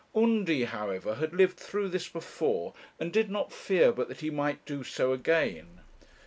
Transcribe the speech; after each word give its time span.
Undy, 0.15 0.63
however, 0.63 1.13
had 1.13 1.31
lived 1.31 1.59
through 1.59 1.87
this 1.89 2.09
before, 2.09 2.73
and 2.99 3.13
did 3.13 3.29
not 3.29 3.51
fear 3.53 3.91
but 3.91 4.07
that 4.07 4.21
he 4.21 4.31
might 4.31 4.65
do 4.65 4.83
so 4.83 5.13
again. 5.13 5.81